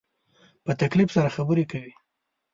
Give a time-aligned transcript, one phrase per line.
[0.65, 1.91] په تکلف سره خبرې کوې